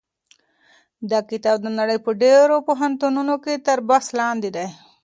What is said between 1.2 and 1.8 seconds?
کتاب د